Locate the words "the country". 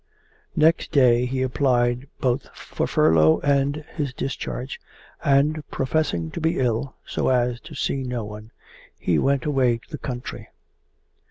9.91-10.47